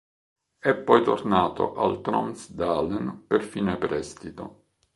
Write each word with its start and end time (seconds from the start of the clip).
È 0.57 0.73
poi 0.73 1.03
tornato 1.03 1.75
al 1.75 2.01
Tromsdalen 2.01 3.23
per 3.27 3.43
fine 3.43 3.77
prestito. 3.77 4.63